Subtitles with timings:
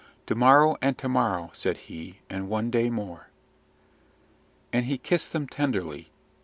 [0.25, 3.29] "Tomorrow and tomorrow," said he, "and one day more!"
[4.73, 6.09] And he kissed them tenderly.